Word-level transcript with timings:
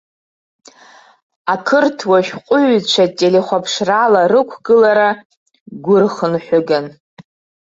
Ақырҭуа 1.53 2.19
шәҟәыҩҩцәа 2.25 3.05
телехәаԥшрала 3.15 4.21
рықәгылара 4.31 5.09
гәырхынҳәыган. 5.85 6.85